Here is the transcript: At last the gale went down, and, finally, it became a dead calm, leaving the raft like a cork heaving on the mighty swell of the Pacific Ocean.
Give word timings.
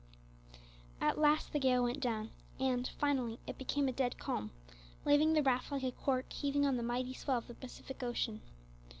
At 0.99 1.19
last 1.19 1.53
the 1.53 1.59
gale 1.59 1.83
went 1.83 1.99
down, 1.99 2.31
and, 2.59 2.89
finally, 2.97 3.37
it 3.45 3.59
became 3.59 3.87
a 3.87 3.91
dead 3.91 4.17
calm, 4.17 4.49
leaving 5.05 5.33
the 5.33 5.43
raft 5.43 5.71
like 5.71 5.83
a 5.83 5.91
cork 5.91 6.33
heaving 6.33 6.65
on 6.65 6.75
the 6.75 6.81
mighty 6.81 7.13
swell 7.13 7.37
of 7.37 7.45
the 7.47 7.53
Pacific 7.53 8.01
Ocean. 8.01 8.41